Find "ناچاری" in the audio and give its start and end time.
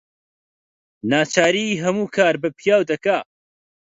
1.09-1.67